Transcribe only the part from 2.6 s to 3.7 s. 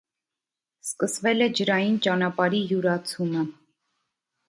յուրացումը։